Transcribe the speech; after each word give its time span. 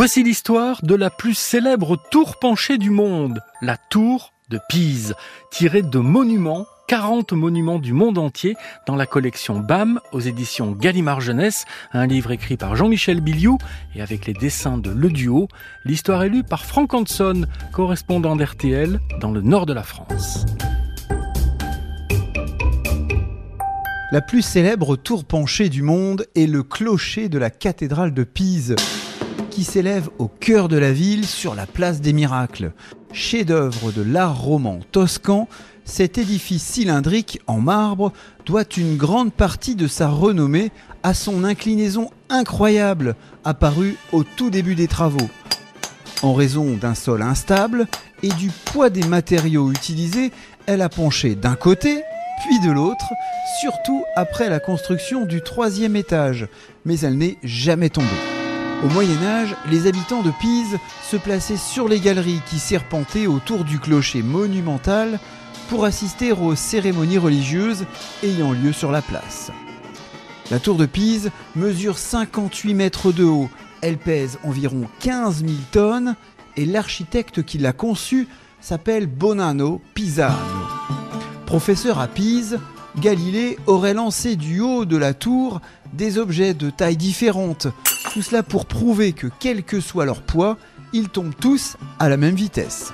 Voici 0.00 0.22
l'histoire 0.22 0.82
de 0.82 0.94
la 0.94 1.10
plus 1.10 1.34
célèbre 1.34 1.98
tour 2.10 2.38
penchée 2.38 2.78
du 2.78 2.88
monde, 2.88 3.42
la 3.60 3.76
tour 3.76 4.32
de 4.48 4.58
Pise, 4.70 5.14
tirée 5.50 5.82
de 5.82 5.98
monuments 5.98 6.64
40 6.88 7.34
monuments 7.34 7.78
du 7.78 7.92
monde 7.92 8.16
entier 8.16 8.56
dans 8.86 8.96
la 8.96 9.04
collection 9.04 9.58
BAM 9.58 10.00
aux 10.12 10.20
éditions 10.20 10.72
Gallimard 10.72 11.20
Jeunesse, 11.20 11.66
un 11.92 12.06
livre 12.06 12.30
écrit 12.30 12.56
par 12.56 12.76
Jean-Michel 12.76 13.20
Biliou 13.20 13.58
et 13.94 14.00
avec 14.00 14.24
les 14.24 14.32
dessins 14.32 14.78
de 14.78 14.88
Le 14.88 15.10
Duo. 15.10 15.48
L'histoire 15.84 16.22
est 16.22 16.30
lue 16.30 16.44
par 16.44 16.64
Frank 16.64 16.94
Hanson, 16.94 17.44
correspondant 17.70 18.36
d'RTL 18.36 19.00
dans 19.20 19.32
le 19.32 19.42
nord 19.42 19.66
de 19.66 19.74
la 19.74 19.82
France. 19.82 20.46
La 24.12 24.22
plus 24.22 24.40
célèbre 24.40 24.96
tour 24.96 25.26
penchée 25.26 25.68
du 25.68 25.82
monde 25.82 26.24
est 26.34 26.46
le 26.46 26.62
clocher 26.62 27.28
de 27.28 27.36
la 27.36 27.50
cathédrale 27.50 28.14
de 28.14 28.24
Pise, 28.24 28.76
s'élève 29.64 30.08
au 30.18 30.28
cœur 30.28 30.68
de 30.68 30.76
la 30.76 30.92
ville 30.92 31.26
sur 31.26 31.54
la 31.54 31.66
place 31.66 32.00
des 32.00 32.12
miracles. 32.12 32.72
Chef-d'œuvre 33.12 33.92
de 33.92 34.02
l'art 34.02 34.40
roman 34.40 34.80
toscan, 34.92 35.48
cet 35.84 36.18
édifice 36.18 36.62
cylindrique 36.62 37.40
en 37.46 37.60
marbre 37.60 38.12
doit 38.46 38.64
une 38.76 38.96
grande 38.96 39.32
partie 39.32 39.74
de 39.74 39.88
sa 39.88 40.08
renommée 40.08 40.70
à 41.02 41.14
son 41.14 41.44
inclinaison 41.44 42.10
incroyable 42.28 43.16
apparue 43.44 43.96
au 44.12 44.22
tout 44.22 44.50
début 44.50 44.74
des 44.74 44.88
travaux. 44.88 45.28
En 46.22 46.34
raison 46.34 46.76
d'un 46.76 46.94
sol 46.94 47.22
instable 47.22 47.86
et 48.22 48.28
du 48.28 48.50
poids 48.66 48.90
des 48.90 49.04
matériaux 49.04 49.70
utilisés, 49.72 50.32
elle 50.66 50.82
a 50.82 50.88
penché 50.88 51.34
d'un 51.34 51.56
côté, 51.56 52.02
puis 52.44 52.60
de 52.60 52.70
l'autre, 52.70 53.06
surtout 53.60 54.04
après 54.16 54.48
la 54.48 54.60
construction 54.60 55.24
du 55.24 55.42
troisième 55.42 55.96
étage, 55.96 56.46
mais 56.84 57.00
elle 57.00 57.16
n'est 57.16 57.38
jamais 57.42 57.90
tombée. 57.90 58.39
Au 58.82 58.88
Moyen 58.88 59.22
Âge, 59.22 59.54
les 59.68 59.86
habitants 59.86 60.22
de 60.22 60.30
Pise 60.40 60.78
se 61.02 61.18
plaçaient 61.18 61.58
sur 61.58 61.86
les 61.86 62.00
galeries 62.00 62.40
qui 62.46 62.58
serpentaient 62.58 63.26
autour 63.26 63.64
du 63.64 63.78
clocher 63.78 64.22
monumental 64.22 65.18
pour 65.68 65.84
assister 65.84 66.32
aux 66.32 66.54
cérémonies 66.54 67.18
religieuses 67.18 67.84
ayant 68.22 68.52
lieu 68.52 68.72
sur 68.72 68.90
la 68.90 69.02
place. 69.02 69.52
La 70.50 70.60
tour 70.60 70.76
de 70.76 70.86
Pise 70.86 71.30
mesure 71.56 71.98
58 71.98 72.72
mètres 72.72 73.12
de 73.12 73.24
haut, 73.24 73.50
elle 73.82 73.98
pèse 73.98 74.38
environ 74.44 74.88
15 75.00 75.44
000 75.44 75.52
tonnes 75.72 76.16
et 76.56 76.64
l'architecte 76.64 77.42
qui 77.42 77.58
l'a 77.58 77.74
conçue 77.74 78.28
s'appelle 78.62 79.06
Bonanno 79.06 79.82
Pisano. 79.92 80.36
Professeur 81.44 81.98
à 81.98 82.08
Pise, 82.08 82.58
Galilée 82.98 83.58
aurait 83.66 83.94
lancé 83.94 84.36
du 84.36 84.60
haut 84.60 84.84
de 84.84 84.96
la 84.96 85.14
tour 85.14 85.60
des 85.92 86.18
objets 86.18 86.54
de 86.54 86.70
tailles 86.70 86.96
différentes, 86.96 87.68
tout 88.12 88.22
cela 88.22 88.42
pour 88.42 88.66
prouver 88.66 89.12
que 89.12 89.28
quel 89.38 89.62
que 89.62 89.80
soit 89.80 90.04
leur 90.04 90.22
poids, 90.22 90.56
ils 90.92 91.08
tombent 91.08 91.34
tous 91.38 91.76
à 91.98 92.08
la 92.08 92.16
même 92.16 92.34
vitesse. 92.34 92.92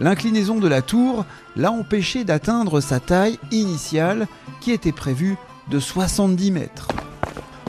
L'inclinaison 0.00 0.58
de 0.58 0.68
la 0.68 0.82
tour 0.82 1.24
l'a 1.56 1.72
empêché 1.72 2.24
d'atteindre 2.24 2.80
sa 2.80 3.00
taille 3.00 3.38
initiale 3.50 4.26
qui 4.60 4.72
était 4.72 4.92
prévue 4.92 5.36
de 5.70 5.80
70 5.80 6.50
mètres. 6.50 6.88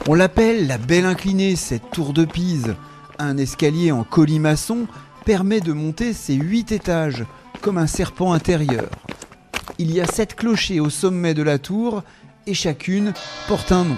On 0.08 0.14
l'appelle 0.14 0.66
la 0.66 0.78
belle 0.78 1.06
inclinée, 1.06 1.56
cette 1.56 1.90
tour 1.90 2.12
de 2.12 2.24
Pise. 2.24 2.74
Un 3.18 3.36
escalier 3.36 3.92
en 3.92 4.02
colimaçon 4.04 4.86
permet 5.24 5.60
de 5.60 5.72
monter 5.72 6.12
ses 6.12 6.34
8 6.34 6.72
étages, 6.72 7.24
comme 7.60 7.78
un 7.78 7.86
serpent 7.86 8.32
intérieur. 8.32 8.88
Il 9.78 9.92
y 9.92 10.00
a 10.00 10.06
7 10.06 10.36
clochers 10.36 10.80
au 10.80 10.90
sommet 10.90 11.34
de 11.34 11.42
la 11.42 11.58
tour 11.58 12.02
et 12.46 12.54
chacune 12.54 13.12
porte 13.48 13.72
un 13.72 13.84
nom. 13.84 13.96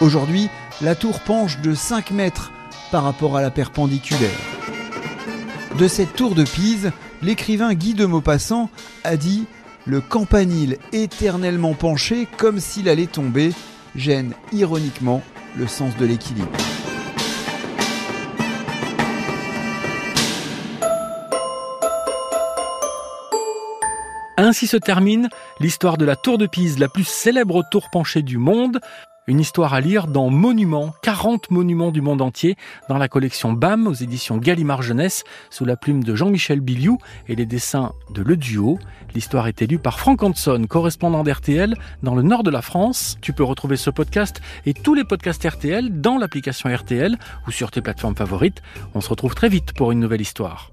Aujourd'hui, 0.00 0.48
la 0.82 0.94
tour 0.94 1.20
penche 1.20 1.60
de 1.60 1.74
5 1.74 2.10
mètres 2.10 2.52
par 2.90 3.04
rapport 3.04 3.36
à 3.36 3.42
la 3.42 3.50
perpendiculaire. 3.50 4.38
De 5.78 5.88
cette 5.88 6.14
tour 6.14 6.34
de 6.34 6.44
Pise, 6.44 6.92
l'écrivain 7.22 7.74
Guy 7.74 7.94
de 7.94 8.06
Maupassant 8.06 8.70
a 9.04 9.16
dit 9.16 9.46
Le 9.84 10.00
campanile 10.00 10.78
éternellement 10.92 11.74
penché 11.74 12.26
comme 12.36 12.60
s'il 12.60 12.88
allait 12.88 13.06
tomber 13.06 13.52
gêne 13.94 14.32
ironiquement 14.52 15.22
le 15.56 15.66
sens 15.66 15.96
de 15.96 16.06
l'équilibre. 16.06 16.50
Ainsi 24.38 24.66
se 24.66 24.76
termine 24.76 25.30
l'histoire 25.60 25.96
de 25.96 26.04
la 26.04 26.14
tour 26.14 26.36
de 26.36 26.46
Pise, 26.46 26.78
la 26.78 26.88
plus 26.88 27.04
célèbre 27.04 27.64
tour 27.70 27.88
penchée 27.90 28.20
du 28.20 28.36
monde. 28.36 28.80
Une 29.28 29.40
histoire 29.40 29.74
à 29.74 29.80
lire 29.80 30.06
dans 30.06 30.28
Monuments, 30.30 30.94
40 31.02 31.50
monuments 31.50 31.90
du 31.90 32.00
monde 32.00 32.22
entier, 32.22 32.54
dans 32.88 32.98
la 32.98 33.08
collection 33.08 33.54
BAM 33.54 33.86
aux 33.86 33.94
éditions 33.94 34.36
Gallimard 34.36 34.82
Jeunesse, 34.82 35.24
sous 35.50 35.64
la 35.64 35.76
plume 35.76 36.04
de 36.04 36.14
Jean-Michel 36.14 36.60
Biliou 36.60 36.98
et 37.28 37.34
les 37.34 37.46
dessins 37.46 37.92
de 38.10 38.22
Le 38.22 38.36
Duo. 38.36 38.78
L'histoire 39.14 39.48
est 39.48 39.62
élue 39.62 39.78
par 39.78 39.98
Frank 39.98 40.22
Hanson, 40.22 40.66
correspondant 40.68 41.24
d'RTL 41.24 41.74
dans 42.02 42.14
le 42.14 42.22
nord 42.22 42.44
de 42.44 42.50
la 42.50 42.62
France. 42.62 43.16
Tu 43.22 43.32
peux 43.32 43.42
retrouver 43.42 43.76
ce 43.76 43.90
podcast 43.90 44.42
et 44.66 44.74
tous 44.74 44.94
les 44.94 45.04
podcasts 45.04 45.42
RTL 45.42 46.00
dans 46.00 46.18
l'application 46.18 46.72
RTL 46.72 47.16
ou 47.48 47.50
sur 47.50 47.70
tes 47.70 47.80
plateformes 47.80 48.16
favorites. 48.16 48.62
On 48.94 49.00
se 49.00 49.08
retrouve 49.08 49.34
très 49.34 49.48
vite 49.48 49.72
pour 49.72 49.90
une 49.92 49.98
nouvelle 49.98 50.20
histoire. 50.20 50.70